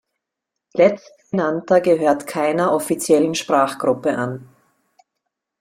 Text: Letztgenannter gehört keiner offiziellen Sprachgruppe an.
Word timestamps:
Letztgenannter 0.73 1.79
gehört 1.79 2.25
keiner 2.25 2.73
offiziellen 2.73 3.35
Sprachgruppe 3.35 4.17
an. 4.17 4.49